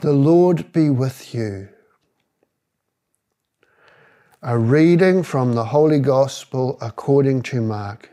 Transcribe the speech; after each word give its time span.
The 0.00 0.12
Lord 0.12 0.72
be 0.72 0.90
with 0.90 1.34
you. 1.34 1.70
A 4.40 4.56
reading 4.56 5.24
from 5.24 5.54
the 5.54 5.64
Holy 5.64 5.98
Gospel 5.98 6.78
according 6.80 7.42
to 7.42 7.60
Mark. 7.60 8.08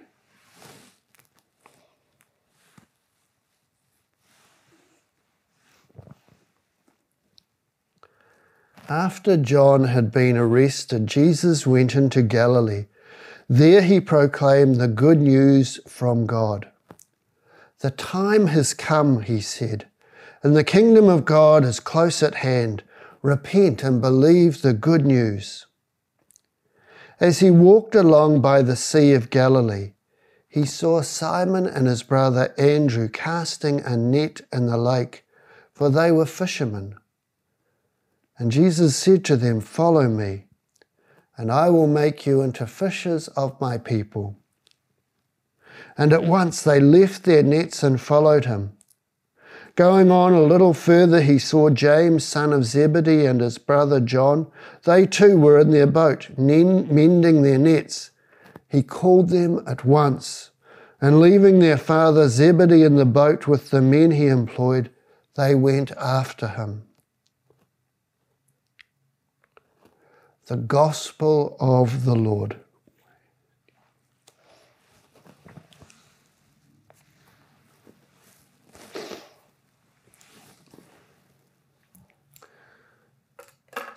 After 8.90 9.38
John 9.38 9.84
had 9.84 10.12
been 10.12 10.38
arrested, 10.38 11.06
Jesus 11.06 11.68
went 11.68 11.94
into 11.94 12.24
Galilee. 12.24 12.88
There 13.48 13.84
he 13.84 14.00
proclaimed 14.00 14.78
the 14.78 14.88
good 14.88 15.20
news 15.20 15.80
from 15.88 16.26
God. 16.26 16.68
The 17.82 17.92
time 17.92 18.48
has 18.48 18.74
come, 18.74 19.22
he 19.22 19.40
said 19.40 19.86
and 20.46 20.56
the 20.56 20.64
kingdom 20.64 21.10
of 21.10 21.26
God 21.26 21.66
is 21.66 21.80
close 21.80 22.22
at 22.22 22.36
hand. 22.36 22.84
Repent 23.24 23.82
and 23.82 24.00
believe 24.00 24.62
the 24.62 24.74
good 24.74 25.04
news. 25.04 25.66
As 27.20 27.40
he 27.40 27.50
walked 27.50 27.96
along 27.96 28.42
by 28.42 28.62
the 28.62 28.76
Sea 28.76 29.14
of 29.14 29.32
Galilee, 29.32 29.94
he 30.48 30.64
saw 30.64 31.02
Simon 31.02 31.66
and 31.66 31.88
his 31.88 32.04
brother 32.04 32.54
Andrew 32.60 33.10
casting 33.10 33.80
a 33.80 33.98
net 33.98 34.42
in 34.54 34.68
the 34.68 34.78
lake, 34.78 35.26
for 35.74 35.90
they 35.90 36.12
were 36.12 36.28
fishermen. 36.28 36.94
And 38.38 38.52
Jesus 38.52 38.96
said 38.96 39.26
to 39.26 39.38
them, 39.38 39.62
Follow 39.62 40.08
me, 40.08 40.46
and 41.38 41.52
I 41.52 41.72
will 41.72 41.88
make 41.88 42.28
you 42.28 42.44
into 42.44 42.68
fishers 42.68 43.30
of 43.30 43.60
my 43.60 43.80
people. 43.80 44.38
And 45.98 46.14
at 46.14 46.24
once 46.24 46.62
they 46.62 46.80
left 46.80 47.24
their 47.24 47.42
nets 47.42 47.82
and 47.82 48.00
followed 48.00 48.46
him. 48.46 48.75
Going 49.76 50.10
on 50.10 50.32
a 50.32 50.42
little 50.42 50.74
further, 50.74 51.22
he 51.22 51.38
saw 51.38 51.70
James, 51.70 52.24
son 52.24 52.54
of 52.54 52.64
Zebedee, 52.64 53.26
and 53.26 53.42
his 53.42 53.58
brother 53.58 54.00
John. 54.00 54.48
They 54.84 55.06
too 55.06 55.38
were 55.38 55.60
in 55.60 55.72
their 55.72 55.88
boat, 55.88 56.30
mending 56.38 57.42
their 57.42 57.58
nets. 57.58 58.12
He 58.70 58.84
called 58.84 59.30
them 59.30 59.62
at 59.68 59.84
once, 59.84 60.52
and 61.02 61.20
leaving 61.20 61.60
their 61.60 61.78
father 61.78 62.30
Zebedee 62.30 62.84
in 62.84 62.96
the 62.96 63.06
boat 63.06 63.48
with 63.48 63.70
the 63.70 63.82
men 63.82 64.12
he 64.12 64.28
employed, 64.28 64.92
they 65.36 65.54
went 65.56 65.92
after 65.92 66.48
him. 66.48 66.84
The 70.46 70.56
Gospel 70.56 71.58
of 71.60 72.06
the 72.06 72.16
Lord. 72.16 72.62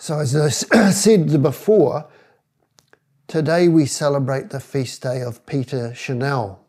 So, 0.08 0.20
as 0.20 0.34
I 0.34 0.48
said 0.90 1.42
before, 1.42 2.06
today 3.26 3.68
we 3.68 3.84
celebrate 3.84 4.48
the 4.48 4.58
feast 4.58 5.02
day 5.02 5.20
of 5.20 5.44
Peter 5.44 5.92
Chanel. 5.94 6.64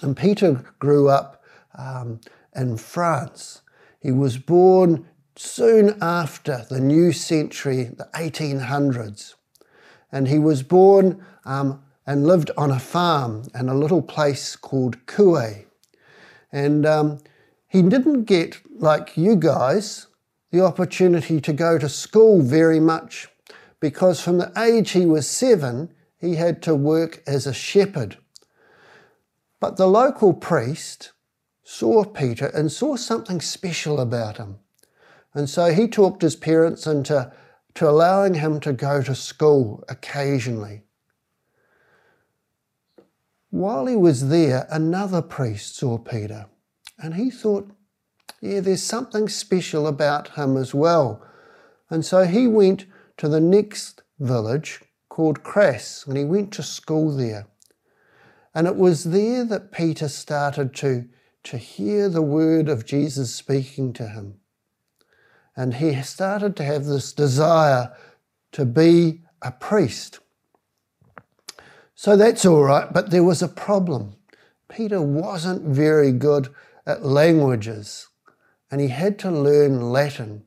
And 0.00 0.16
Peter 0.16 0.64
grew 0.78 1.10
up 1.10 1.44
um, 1.76 2.18
in 2.56 2.78
France. 2.78 3.60
He 4.00 4.10
was 4.10 4.38
born 4.38 5.06
soon 5.36 5.98
after 6.00 6.64
the 6.70 6.80
new 6.80 7.12
century, 7.12 7.84
the 7.84 8.08
1800s. 8.14 9.34
And 10.10 10.26
he 10.26 10.38
was 10.38 10.62
born 10.62 11.22
um, 11.44 11.82
and 12.06 12.26
lived 12.26 12.50
on 12.56 12.70
a 12.70 12.80
farm 12.80 13.50
in 13.54 13.68
a 13.68 13.74
little 13.74 14.00
place 14.00 14.56
called 14.56 15.06
Cuet. 15.06 15.66
And 16.50 16.86
um, 16.86 17.18
he 17.68 17.82
didn't 17.82 18.24
get, 18.24 18.62
like 18.80 19.18
you 19.18 19.36
guys, 19.36 20.06
the 20.50 20.64
opportunity 20.64 21.40
to 21.40 21.52
go 21.52 21.78
to 21.78 21.88
school 21.88 22.42
very 22.42 22.80
much 22.80 23.28
because 23.78 24.20
from 24.20 24.38
the 24.38 24.52
age 24.58 24.90
he 24.90 25.06
was 25.06 25.28
seven, 25.28 25.92
he 26.18 26.34
had 26.34 26.62
to 26.62 26.74
work 26.74 27.22
as 27.26 27.46
a 27.46 27.54
shepherd. 27.54 28.18
But 29.58 29.76
the 29.76 29.86
local 29.86 30.34
priest 30.34 31.12
saw 31.62 32.04
Peter 32.04 32.46
and 32.46 32.70
saw 32.70 32.96
something 32.96 33.40
special 33.40 34.00
about 34.00 34.36
him. 34.36 34.58
And 35.32 35.48
so 35.48 35.72
he 35.72 35.86
talked 35.86 36.22
his 36.22 36.36
parents 36.36 36.86
into 36.86 37.32
to 37.74 37.88
allowing 37.88 38.34
him 38.34 38.58
to 38.60 38.72
go 38.72 39.02
to 39.02 39.14
school 39.14 39.84
occasionally. 39.88 40.82
While 43.50 43.86
he 43.86 43.96
was 43.96 44.28
there, 44.28 44.66
another 44.70 45.22
priest 45.22 45.76
saw 45.76 45.98
Peter 45.98 46.46
and 46.98 47.14
he 47.14 47.30
thought, 47.30 47.70
yeah, 48.40 48.60
there's 48.60 48.82
something 48.82 49.28
special 49.28 49.86
about 49.86 50.28
him 50.36 50.56
as 50.56 50.74
well. 50.74 51.22
And 51.90 52.04
so 52.04 52.24
he 52.24 52.46
went 52.46 52.86
to 53.18 53.28
the 53.28 53.40
next 53.40 54.02
village 54.18 54.80
called 55.08 55.42
Cras, 55.42 56.04
and 56.06 56.16
he 56.16 56.24
went 56.24 56.52
to 56.54 56.62
school 56.62 57.14
there. 57.14 57.48
And 58.54 58.66
it 58.66 58.76
was 58.76 59.04
there 59.04 59.44
that 59.44 59.72
Peter 59.72 60.08
started 60.08 60.74
to, 60.76 61.06
to 61.44 61.58
hear 61.58 62.08
the 62.08 62.22
word 62.22 62.68
of 62.68 62.86
Jesus 62.86 63.34
speaking 63.34 63.92
to 63.94 64.08
him. 64.08 64.36
And 65.56 65.74
he 65.74 66.00
started 66.02 66.56
to 66.56 66.64
have 66.64 66.86
this 66.86 67.12
desire 67.12 67.94
to 68.52 68.64
be 68.64 69.22
a 69.42 69.52
priest. 69.52 70.20
So 71.94 72.16
that's 72.16 72.46
all 72.46 72.62
right, 72.62 72.90
but 72.90 73.10
there 73.10 73.24
was 73.24 73.42
a 73.42 73.48
problem. 73.48 74.16
Peter 74.68 75.02
wasn't 75.02 75.62
very 75.62 76.12
good 76.12 76.48
at 76.86 77.04
languages 77.04 78.08
and 78.70 78.80
he 78.80 78.88
had 78.88 79.18
to 79.20 79.30
learn 79.30 79.90
Latin. 79.90 80.44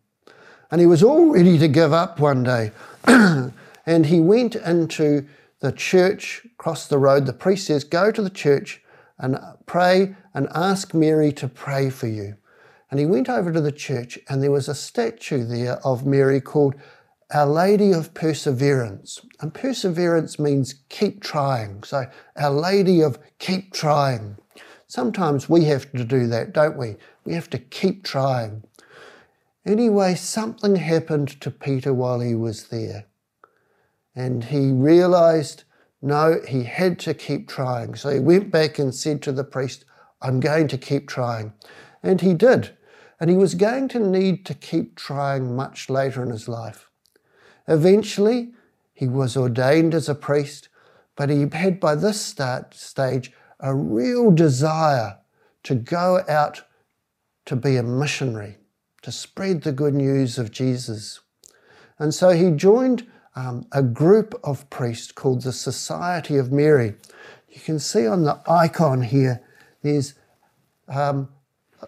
And 0.72 0.81
he 0.81 0.88
was 0.88 1.03
all 1.03 1.31
ready 1.31 1.57
to 1.57 1.67
give 1.67 1.94
up 1.94 2.19
one 2.19 2.44
day. 2.44 2.72
and 3.06 4.06
he 4.06 4.19
went 4.19 4.56
into 4.56 5.28
the 5.59 5.72
church 5.72 6.45
across 6.53 6.88
the 6.88 6.97
road. 6.97 7.25
The 7.25 7.33
priest 7.33 7.67
says, 7.67 7.83
Go 7.83 8.12
to 8.12 8.22
the 8.22 8.29
church 8.29 8.81
and 9.19 9.38
pray 9.66 10.16
and 10.33 10.47
ask 10.53 10.94
Mary 10.94 11.31
to 11.33 11.47
pray 11.47 11.89
for 11.89 12.07
you. 12.07 12.35
And 12.89 13.00
he 13.00 13.06
went 13.06 13.29
over 13.29 13.51
to 13.51 13.62
the 13.62 13.72
church, 13.72 14.19
and 14.29 14.44
there 14.44 14.51
was 14.51 14.67
a 14.67 14.75
statue 14.75 15.44
there 15.44 15.78
of 15.85 16.06
Mary 16.06 16.39
called 16.39 16.75
Our 17.33 17.47
Lady 17.47 17.91
of 17.91 18.13
Perseverance. 18.13 19.19
And 19.41 19.53
perseverance 19.53 20.38
means 20.38 20.75
keep 20.89 21.23
trying. 21.23 21.83
So, 21.83 22.06
Our 22.35 22.51
Lady 22.51 23.01
of 23.01 23.17
Keep 23.39 23.73
Trying. 23.73 24.38
Sometimes 24.93 25.49
we 25.49 25.65
have 25.65 25.91
to 25.93 26.03
do 26.03 26.27
that, 26.27 26.53
don't 26.53 26.77
we? 26.77 26.97
We 27.25 27.33
have 27.33 27.49
to 27.49 27.57
keep 27.57 28.03
trying. 28.03 28.61
Anyway, 29.65 30.13
something 30.13 30.75
happened 30.75 31.41
to 31.41 31.49
Peter 31.49 31.91
while 31.91 32.19
he 32.19 32.35
was 32.35 32.67
there. 32.67 33.07
And 34.15 34.43
he 34.43 34.71
realized, 34.71 35.63
no, 35.99 36.41
he 36.47 36.65
had 36.65 36.99
to 36.99 37.15
keep 37.15 37.47
trying. 37.47 37.95
So 37.95 38.11
he 38.11 38.19
went 38.19 38.51
back 38.51 38.77
and 38.77 38.93
said 38.93 39.23
to 39.23 39.31
the 39.31 39.43
priest, 39.43 39.83
I'm 40.21 40.39
going 40.39 40.67
to 40.67 40.77
keep 40.77 41.07
trying. 41.07 41.53
And 42.03 42.21
he 42.21 42.35
did. 42.35 42.77
And 43.19 43.31
he 43.31 43.35
was 43.35 43.55
going 43.55 43.87
to 43.87 43.99
need 43.99 44.45
to 44.45 44.53
keep 44.53 44.95
trying 44.95 45.55
much 45.55 45.89
later 45.89 46.21
in 46.21 46.29
his 46.29 46.47
life. 46.47 46.87
Eventually, 47.67 48.53
he 48.93 49.07
was 49.07 49.35
ordained 49.35 49.95
as 49.95 50.07
a 50.07 50.13
priest, 50.13 50.69
but 51.15 51.31
he 51.31 51.47
had 51.51 51.79
by 51.79 51.95
this 51.95 52.21
start, 52.21 52.75
stage 52.75 53.31
a 53.63 53.74
real 53.74 54.29
desire 54.29 55.18
to 55.63 55.74
go 55.74 56.22
out 56.28 56.63
to 57.46 57.56
be 57.56 57.78
a 57.78 57.84
missionary, 57.84 58.57
to 59.01 59.12
spread 59.12 59.63
the 59.63 59.72
good 59.72 59.94
news 59.94 60.38
of 60.38 60.51
Jesus. 60.51 61.22
And 61.97 62.13
so 62.13 62.31
he 62.31 62.51
joined 62.51 63.07
um, 63.35 63.66
a 63.72 63.81
group 63.81 64.40
of 64.44 64.69
priests 64.69 65.12
called 65.13 65.41
the 65.41 65.53
Society 65.53 66.38
of 66.38 66.51
Mary. 66.51 66.96
You 67.50 67.62
can 67.62 67.79
see 67.79 68.06
on 68.06 68.24
the 68.24 68.41
icon 68.47 69.01
here, 69.01 69.41
there's 69.81 70.16
um, 70.90 71.30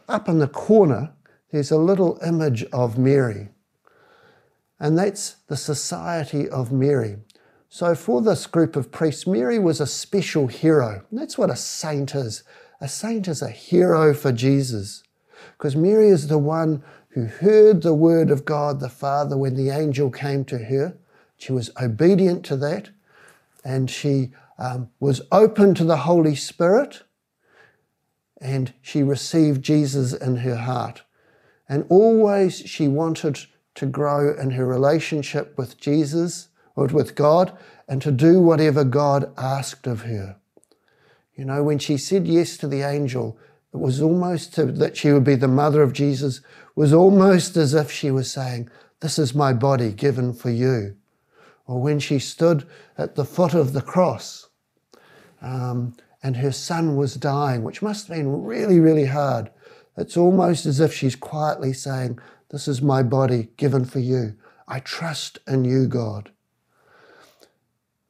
up 0.07 0.30
in 0.30 0.40
the 0.40 0.47
corner, 0.47 1.12
there's 1.52 1.72
a 1.72 1.78
little 1.78 2.19
image 2.25 2.63
of 2.72 2.97
Mary. 2.97 3.50
And 4.80 4.98
that's 4.98 5.38
the 5.48 5.57
Society 5.57 6.48
of 6.48 6.71
Mary. 6.71 7.18
So, 7.77 7.94
for 7.94 8.22
this 8.22 8.48
group 8.48 8.77
of 8.77 8.89
priests, 8.89 9.27
Mary 9.27 9.60
was 9.60 9.81
a 9.81 9.86
special 9.86 10.48
hero. 10.48 11.04
That's 11.12 11.38
what 11.38 11.50
a 11.50 11.57
saint 11.57 12.16
is. 12.16 12.45
A 12.80 12.88
saint 12.88 13.27
is 13.27 13.42
a 13.42 13.50
hero 13.50 14.13
for 14.13 14.31
Jesus. 14.31 15.04
Because 15.57 15.75
Mary 15.75 16.07
is 16.07 16.30
the 16.30 16.38
one 16.38 16.86
who 17.10 17.25
heard 17.25 17.81
the 17.81 17.94
word 17.94 18.31
of 18.31 18.45
God 18.45 18.80
the 18.80 18.88
Father 18.88 19.36
when 19.36 19.57
the 19.57 19.72
angel 19.72 20.10
came 20.10 20.45
to 20.45 20.57
her. 20.57 20.95
She 21.36 21.51
was 21.51 21.69
obedient 21.75 22.45
to 22.45 22.56
that 22.56 22.92
and 23.66 23.92
she 23.92 24.31
um, 24.57 24.89
was 25.01 25.21
open 25.30 25.75
to 25.75 25.83
the 25.83 25.98
Holy 25.98 26.36
Spirit 26.38 27.04
and 28.39 28.74
she 28.81 29.04
received 29.04 29.62
Jesus 29.62 30.13
in 30.13 30.38
her 30.38 30.56
heart. 30.56 31.04
And 31.68 31.86
always 31.89 32.56
she 32.56 32.88
wanted 32.88 33.38
to 33.74 33.86
grow 33.86 34.33
in 34.33 34.51
her 34.51 34.66
relationship 34.66 35.57
with 35.57 35.78
Jesus 35.78 36.48
with 36.75 37.16
God 37.16 37.57
and 37.88 38.01
to 38.01 38.12
do 38.12 38.42
whatever 38.42 38.83
God 38.83 39.31
asked 39.38 39.88
of 39.88 40.01
her. 40.01 40.38
You 41.36 41.45
know, 41.45 41.63
when 41.63 41.80
she 41.80 41.98
said 41.98 42.27
yes 42.27 42.57
to 42.57 42.68
the 42.68 42.81
angel, 42.81 43.38
it 43.74 43.77
was 43.77 44.01
almost 44.01 44.54
to, 44.56 44.66
that 44.66 44.95
she 44.95 45.12
would 45.12 45.24
be 45.24 45.36
the 45.36 45.48
mother 45.48 45.81
of 45.81 45.94
Jesus, 45.94 46.42
was 46.75 46.94
almost 46.94 47.57
as 47.57 47.74
if 47.74 47.92
she 47.92 48.10
was 48.10 48.31
saying, 48.31 48.69
This 49.01 49.19
is 49.19 49.36
my 49.36 49.51
body 49.51 49.92
given 49.92 50.33
for 50.33 50.50
you. 50.50 50.95
Or 51.68 51.81
when 51.81 52.00
she 52.00 52.19
stood 52.19 52.66
at 52.98 53.16
the 53.16 53.25
foot 53.25 53.54
of 53.54 53.74
the 53.74 53.81
cross 53.81 54.48
um, 55.42 55.95
and 56.24 56.38
her 56.38 56.51
son 56.51 56.95
was 56.95 57.16
dying, 57.16 57.63
which 57.63 57.81
must 57.81 58.07
have 58.07 58.18
been 58.18 58.44
really, 58.44 58.80
really 58.80 59.06
hard, 59.06 59.50
it's 59.98 60.18
almost 60.18 60.66
as 60.66 60.80
if 60.80 60.94
she's 60.94 61.16
quietly 61.16 61.74
saying, 61.74 62.19
This 62.50 62.68
is 62.68 62.81
my 62.81 63.04
body 63.04 63.50
given 63.57 63.86
for 63.86 64.00
you. 64.00 64.36
I 64.68 64.80
trust 64.80 65.39
in 65.48 65.66
you, 65.66 65.88
God. 65.88 66.31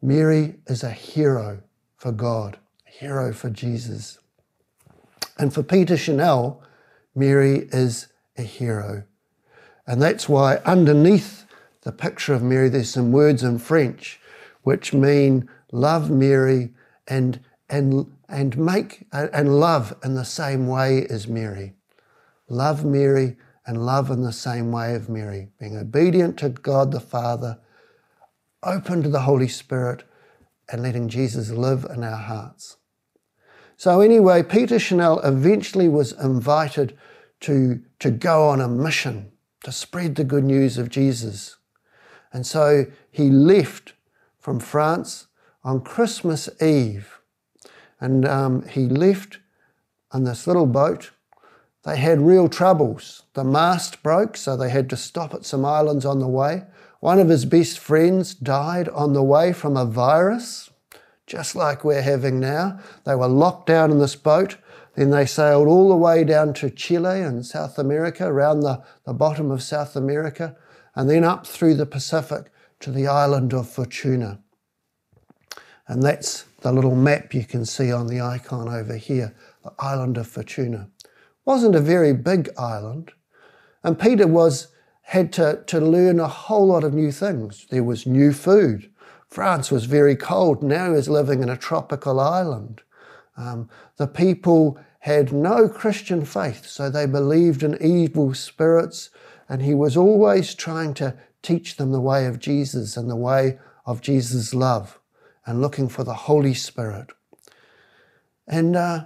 Mary 0.05 0.55
is 0.67 0.83
a 0.83 0.91
hero 0.91 1.61
for 1.97 2.11
God, 2.11 2.59
a 2.87 2.91
hero 2.91 3.33
for 3.33 3.49
Jesus. 3.49 4.19
And 5.39 5.51
for 5.51 5.63
Peter 5.63 5.97
Chanel, 5.97 6.61
Mary 7.15 7.67
is 7.71 8.07
a 8.37 8.43
hero. 8.43 9.03
And 9.87 9.99
that's 9.99 10.29
why 10.29 10.57
underneath 10.57 11.45
the 11.81 11.91
picture 11.91 12.35
of 12.35 12.43
Mary, 12.43 12.69
there's 12.69 12.89
some 12.89 13.11
words 13.11 13.43
in 13.43 13.57
French 13.57 14.19
which 14.61 14.93
mean 14.93 15.49
love 15.71 16.11
Mary 16.11 16.73
and, 17.07 17.39
and, 17.69 18.11
and 18.29 18.57
make 18.57 19.07
and 19.11 19.59
love 19.59 19.95
in 20.03 20.13
the 20.13 20.25
same 20.25 20.67
way 20.67 21.05
as 21.07 21.27
Mary. 21.27 21.73
Love 22.47 22.85
Mary 22.85 23.37
and 23.65 23.83
love 23.83 24.11
in 24.11 24.21
the 24.21 24.33
same 24.33 24.71
way 24.71 24.93
of 24.93 25.09
Mary, 25.09 25.49
being 25.59 25.77
obedient 25.77 26.37
to 26.37 26.49
God 26.49 26.91
the 26.91 26.99
Father, 26.99 27.57
open 28.63 29.03
to 29.03 29.09
the 29.09 29.21
Holy 29.21 29.47
Spirit, 29.47 30.03
and 30.71 30.81
letting 30.81 31.09
Jesus 31.09 31.51
live 31.51 31.85
in 31.93 32.03
our 32.03 32.17
hearts. 32.17 32.77
So, 33.77 34.01
anyway, 34.01 34.41
Peter 34.41 34.79
Chanel 34.79 35.19
eventually 35.19 35.87
was 35.87 36.11
invited 36.13 36.97
to, 37.41 37.81
to 37.99 38.09
go 38.09 38.47
on 38.47 38.61
a 38.61 38.67
mission 38.67 39.31
to 39.63 39.71
spread 39.71 40.15
the 40.15 40.23
good 40.23 40.43
news 40.43 40.77
of 40.77 40.89
Jesus. 40.89 41.57
And 42.31 42.45
so 42.45 42.85
he 43.11 43.29
left 43.29 43.93
from 44.37 44.59
France 44.59 45.27
on 45.63 45.81
Christmas 45.81 46.49
Eve. 46.61 47.19
And 47.99 48.27
um, 48.27 48.67
he 48.67 48.85
left 48.85 49.39
on 50.11 50.23
this 50.23 50.45
little 50.45 50.67
boat. 50.67 51.11
They 51.83 51.97
had 51.97 52.21
real 52.21 52.47
troubles. 52.47 53.23
The 53.33 53.43
mast 53.43 54.03
broke, 54.03 54.37
so 54.37 54.55
they 54.55 54.69
had 54.69 54.89
to 54.91 54.97
stop 54.97 55.33
at 55.33 55.45
some 55.45 55.65
islands 55.65 56.05
on 56.05 56.19
the 56.19 56.27
way. 56.27 56.63
One 57.05 57.19
of 57.19 57.29
his 57.29 57.45
best 57.45 57.77
friends 57.77 58.33
died 58.33 58.89
on 58.89 59.13
the 59.13 59.21
way 59.21 59.53
from 59.53 59.77
a 59.77 59.85
virus 59.85 60.71
just 61.27 61.55
like 61.55 61.83
we're 61.83 62.01
having 62.01 62.39
now. 62.39 62.79
They 63.03 63.13
were 63.13 63.27
locked 63.27 63.67
down 63.67 63.91
in 63.91 63.99
this 63.99 64.15
boat. 64.15 64.57
Then 64.95 65.11
they 65.11 65.27
sailed 65.27 65.67
all 65.67 65.89
the 65.89 65.95
way 65.95 66.23
down 66.23 66.55
to 66.55 66.71
Chile 66.71 67.21
and 67.21 67.45
South 67.45 67.77
America, 67.77 68.25
around 68.25 68.61
the, 68.61 68.83
the 69.05 69.13
bottom 69.13 69.51
of 69.51 69.61
South 69.61 69.95
America, 69.95 70.57
and 70.95 71.07
then 71.07 71.23
up 71.23 71.45
through 71.45 71.75
the 71.75 71.85
Pacific 71.85 72.51
to 72.79 72.89
the 72.89 73.05
island 73.05 73.53
of 73.53 73.67
Futuna. 73.67 74.39
And 75.87 76.01
that's 76.01 76.45
the 76.61 76.71
little 76.71 76.95
map 76.95 77.35
you 77.35 77.43
can 77.43 77.65
see 77.67 77.91
on 77.91 78.07
the 78.07 78.21
icon 78.21 78.67
over 78.67 78.95
here, 78.95 79.35
the 79.63 79.73
island 79.77 80.17
of 80.17 80.27
Futuna. 80.27 80.89
Wasn't 81.45 81.75
a 81.75 81.81
very 81.81 82.13
big 82.13 82.49
island, 82.57 83.11
and 83.83 83.99
Peter 83.99 84.25
was 84.25 84.69
had 85.05 85.31
to, 85.33 85.63
to 85.67 85.79
learn 85.79 86.19
a 86.19 86.27
whole 86.27 86.67
lot 86.67 86.83
of 86.83 86.93
new 86.93 87.11
things. 87.11 87.67
There 87.69 87.83
was 87.83 88.07
new 88.07 88.33
food. 88.33 88.89
France 89.29 89.69
was 89.69 89.85
very 89.85 90.15
cold. 90.15 90.63
Now 90.63 90.89
he 90.89 90.95
was 90.95 91.07
living 91.07 91.43
in 91.43 91.49
a 91.49 91.57
tropical 91.57 92.19
island. 92.19 92.81
Um, 93.37 93.69
the 93.97 94.07
people 94.07 94.79
had 94.99 95.31
no 95.31 95.69
Christian 95.69 96.25
faith, 96.25 96.65
so 96.65 96.89
they 96.89 97.05
believed 97.05 97.61
in 97.61 97.77
evil 97.79 98.33
spirits, 98.33 99.11
and 99.47 99.61
he 99.61 99.75
was 99.75 99.95
always 99.95 100.55
trying 100.55 100.95
to 100.95 101.15
teach 101.43 101.77
them 101.77 101.91
the 101.91 102.01
way 102.01 102.25
of 102.25 102.39
Jesus 102.39 102.97
and 102.97 103.07
the 103.07 103.15
way 103.15 103.59
of 103.85 104.01
Jesus' 104.01 104.55
love 104.55 104.99
and 105.45 105.61
looking 105.61 105.87
for 105.87 106.03
the 106.03 106.13
Holy 106.13 106.55
Spirit. 106.55 107.11
And, 108.47 108.75
uh, 108.75 109.05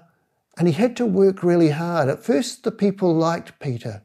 and 0.57 0.67
he 0.67 0.73
had 0.73 0.95
to 0.97 1.05
work 1.05 1.43
really 1.43 1.71
hard. 1.71 2.07
At 2.07 2.23
first, 2.23 2.63
the 2.63 2.71
people 2.71 3.13
liked 3.13 3.59
Peter, 3.59 4.03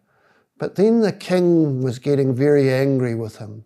but 0.59 0.77
then 0.77 1.01
the 1.01 1.13
king 1.13 1.83
was 1.83 1.99
getting 1.99 2.35
very 2.35 2.73
angry 2.73 3.15
with 3.15 3.39
him. 3.39 3.65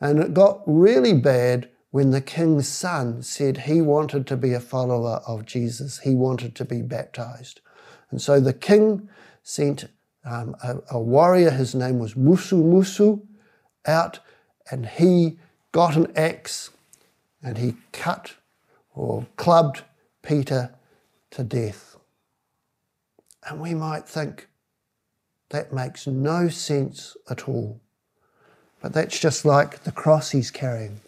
And 0.00 0.18
it 0.18 0.34
got 0.34 0.62
really 0.66 1.14
bad 1.14 1.68
when 1.90 2.10
the 2.10 2.20
king's 2.20 2.68
son 2.68 3.22
said 3.22 3.58
he 3.58 3.80
wanted 3.80 4.26
to 4.26 4.36
be 4.36 4.52
a 4.52 4.60
follower 4.60 5.22
of 5.26 5.46
Jesus. 5.46 6.00
He 6.00 6.14
wanted 6.14 6.54
to 6.56 6.64
be 6.64 6.82
baptized. 6.82 7.60
And 8.10 8.20
so 8.20 8.40
the 8.40 8.52
king 8.52 9.08
sent 9.42 9.86
um, 10.24 10.56
a, 10.62 10.76
a 10.90 11.00
warrior, 11.00 11.50
his 11.50 11.74
name 11.74 11.98
was 11.98 12.14
Musu 12.14 12.62
Musu, 12.62 13.22
out 13.86 14.18
and 14.70 14.86
he 14.86 15.38
got 15.72 15.96
an 15.96 16.10
axe 16.16 16.70
and 17.42 17.58
he 17.58 17.76
cut 17.92 18.34
or 18.94 19.26
clubbed 19.36 19.82
Peter 20.22 20.74
to 21.30 21.44
death. 21.44 21.96
And 23.48 23.60
we 23.60 23.74
might 23.74 24.08
think 24.08 24.48
that 25.50 25.72
makes 25.72 26.06
no 26.06 26.48
sense 26.48 27.16
at 27.30 27.48
all. 27.48 27.80
But 28.80 28.92
that's 28.92 29.18
just 29.18 29.44
like 29.44 29.84
the 29.84 29.92
cross 29.92 30.30
he's 30.30 30.50
carrying. 30.50 31.00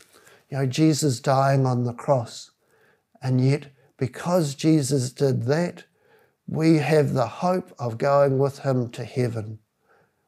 You 0.51 0.59
know, 0.59 0.67
Jesus 0.67 1.21
dying 1.21 1.67
on 1.67 1.85
the 1.85 1.93
cross. 1.93 2.51
And 3.23 3.45
yet, 3.45 3.67
because 3.97 4.55
Jesus 4.55 5.11
did 5.11 5.45
that, 5.45 5.85
we 6.47 6.77
have 6.77 7.13
the 7.13 7.27
hope 7.27 7.75
of 7.79 7.99
going 7.99 8.39
with 8.39 8.61
him 8.61 8.89
to 8.91 9.05
heaven. 9.05 9.59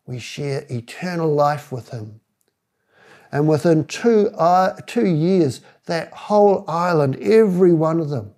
We 0.06 0.18
share 0.18 0.66
eternal 0.68 1.32
life 1.32 1.70
with 1.70 1.90
him. 1.90 2.20
And 3.30 3.46
within 3.46 3.84
two, 3.84 4.30
uh, 4.30 4.76
two 4.86 5.06
years, 5.06 5.60
that 5.86 6.12
whole 6.12 6.64
island, 6.68 7.16
every 7.20 7.72
one 7.72 8.00
of 8.00 8.08
them, 8.08 8.32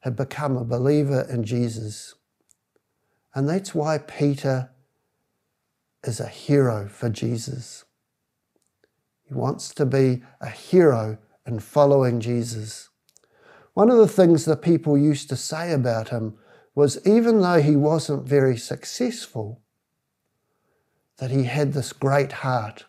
had 0.00 0.16
become 0.16 0.56
a 0.56 0.64
believer 0.64 1.26
in 1.30 1.44
Jesus. 1.44 2.14
And 3.34 3.48
that's 3.48 3.74
why 3.74 3.98
Peter 3.98 4.70
is 6.06 6.20
a 6.20 6.28
hero 6.28 6.88
for 6.88 7.08
Jesus. 7.08 7.84
He 9.24 9.34
wants 9.34 9.74
to 9.74 9.86
be 9.86 10.22
a 10.40 10.48
hero 10.48 11.18
in 11.46 11.60
following 11.60 12.20
Jesus. 12.20 12.88
One 13.74 13.90
of 13.90 13.98
the 13.98 14.08
things 14.08 14.44
the 14.44 14.56
people 14.56 14.96
used 14.96 15.28
to 15.28 15.36
say 15.36 15.72
about 15.72 16.08
him 16.08 16.38
was 16.74 17.04
even 17.06 17.40
though 17.40 17.60
he 17.60 17.76
wasn't 17.76 18.28
very 18.28 18.56
successful, 18.56 19.62
that 21.18 21.30
he 21.30 21.44
had 21.44 21.72
this 21.72 21.92
great 21.92 22.32
heart. 22.32 22.84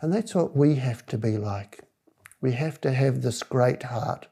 And 0.00 0.12
that's 0.12 0.34
what 0.34 0.56
we 0.56 0.74
have 0.76 1.06
to 1.06 1.18
be 1.18 1.38
like. 1.38 1.80
We 2.40 2.52
have 2.52 2.80
to 2.82 2.92
have 2.92 3.22
this 3.22 3.42
great 3.42 3.84
heart. 3.84 4.28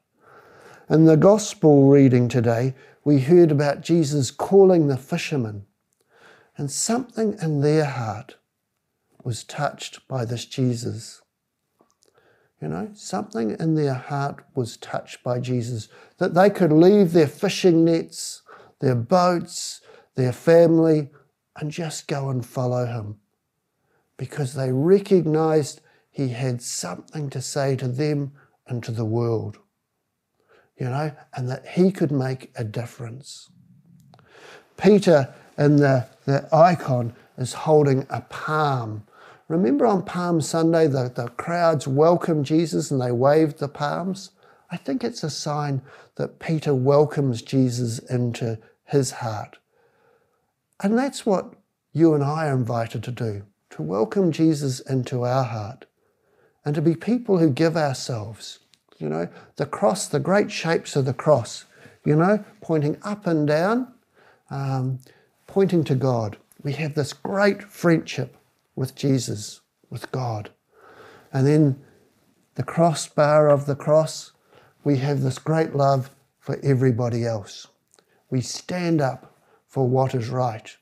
In 0.90 1.06
the 1.06 1.16
gospel 1.16 1.88
reading 1.88 2.28
today, 2.28 2.74
we 3.04 3.20
heard 3.20 3.50
about 3.50 3.80
Jesus 3.80 4.30
calling 4.30 4.86
the 4.86 4.98
fishermen, 4.98 5.64
and 6.56 6.70
something 6.70 7.36
in 7.40 7.60
their 7.60 7.84
heart 7.84 8.36
was 9.22 9.44
touched 9.44 10.06
by 10.06 10.24
this 10.24 10.44
Jesus. 10.44 11.22
You 12.60 12.68
know, 12.68 12.90
something 12.94 13.56
in 13.58 13.74
their 13.74 13.94
heart 13.94 14.44
was 14.54 14.76
touched 14.76 15.22
by 15.22 15.40
Jesus, 15.40 15.88
that 16.18 16.34
they 16.34 16.50
could 16.50 16.72
leave 16.72 17.12
their 17.12 17.26
fishing 17.26 17.84
nets, 17.84 18.42
their 18.80 18.94
boats, 18.94 19.80
their 20.14 20.32
family, 20.32 21.10
and 21.56 21.70
just 21.70 22.08
go 22.08 22.30
and 22.30 22.44
follow 22.44 22.86
him 22.86 23.18
because 24.16 24.54
they 24.54 24.72
recognized 24.72 25.80
he 26.10 26.28
had 26.28 26.62
something 26.62 27.28
to 27.30 27.40
say 27.40 27.76
to 27.76 27.88
them 27.88 28.32
and 28.66 28.82
to 28.84 28.92
the 28.92 29.04
world, 29.04 29.58
you 30.78 30.86
know, 30.86 31.12
and 31.34 31.48
that 31.50 31.66
he 31.66 31.90
could 31.90 32.12
make 32.12 32.52
a 32.56 32.64
difference. 32.64 33.50
Peter 34.76 35.34
in 35.58 35.76
the, 35.76 36.06
the 36.24 36.48
icon 36.52 37.14
is 37.36 37.52
holding 37.52 38.06
a 38.10 38.20
palm 38.22 39.04
Remember 39.48 39.86
on 39.86 40.04
Palm 40.04 40.40
Sunday, 40.40 40.86
the, 40.86 41.12
the 41.14 41.28
crowds 41.28 41.86
welcomed 41.86 42.46
Jesus 42.46 42.90
and 42.90 43.00
they 43.00 43.12
waved 43.12 43.58
the 43.58 43.68
palms? 43.68 44.30
I 44.70 44.78
think 44.78 45.04
it's 45.04 45.22
a 45.22 45.30
sign 45.30 45.82
that 46.16 46.38
Peter 46.38 46.74
welcomes 46.74 47.42
Jesus 47.42 47.98
into 47.98 48.58
his 48.86 49.10
heart. 49.12 49.58
And 50.82 50.96
that's 50.96 51.26
what 51.26 51.54
you 51.92 52.14
and 52.14 52.24
I 52.24 52.48
are 52.48 52.54
invited 52.54 53.02
to 53.04 53.10
do 53.10 53.44
to 53.70 53.82
welcome 53.82 54.32
Jesus 54.32 54.80
into 54.80 55.24
our 55.24 55.44
heart 55.44 55.84
and 56.64 56.74
to 56.74 56.82
be 56.82 56.94
people 56.94 57.38
who 57.38 57.50
give 57.50 57.76
ourselves. 57.76 58.60
You 58.98 59.08
know, 59.08 59.28
the 59.56 59.66
cross, 59.66 60.06
the 60.06 60.20
great 60.20 60.50
shapes 60.50 60.96
of 60.96 61.04
the 61.04 61.12
cross, 61.12 61.64
you 62.04 62.16
know, 62.16 62.44
pointing 62.60 62.96
up 63.02 63.26
and 63.26 63.46
down, 63.46 63.92
um, 64.48 65.00
pointing 65.54 65.84
to 65.84 65.94
God. 65.94 66.36
We 66.64 66.72
have 66.72 66.94
this 66.96 67.12
great 67.12 67.62
friendship 67.62 68.36
with 68.74 68.96
Jesus, 68.96 69.60
with 69.88 70.10
God. 70.10 70.50
And 71.32 71.46
then 71.46 71.80
the 72.56 72.64
crossbar 72.64 73.48
of 73.48 73.66
the 73.66 73.76
cross, 73.76 74.32
we 74.82 74.96
have 74.96 75.22
this 75.22 75.38
great 75.38 75.72
love 75.76 76.10
for 76.40 76.58
everybody 76.64 77.24
else. 77.24 77.68
We 78.30 78.40
stand 78.40 79.00
up 79.00 79.32
for 79.68 79.88
what 79.88 80.12
is 80.12 80.28
right. 80.28 80.76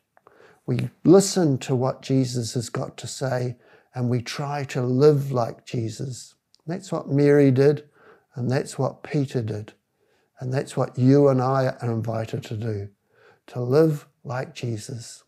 We 0.65 0.89
listen 1.05 1.59
to 1.59 1.77
what 1.77 2.01
Jesus 2.01 2.55
has 2.55 2.71
got 2.71 2.97
to 2.97 3.07
say 3.07 3.57
and 3.95 4.09
we 4.09 4.23
try 4.23 4.65
to 4.65 4.81
live 4.81 5.31
like 5.31 5.67
Jesus. 5.67 6.35
That's 6.67 6.91
what 6.91 7.11
Mary 7.11 7.51
did, 7.51 7.85
and 8.35 8.51
that's 8.51 8.79
what 8.79 9.03
Peter 9.03 9.43
did. 9.43 9.75
And 10.41 10.51
that's 10.51 10.79
what 10.79 10.99
you 10.99 11.29
and 11.29 11.43
I 11.43 11.77
are 11.83 11.93
invited 11.93 12.43
to 12.45 12.57
do 12.57 12.89
to 13.49 13.61
live 13.61 14.07
like 14.25 14.55
Jesus. 14.55 15.25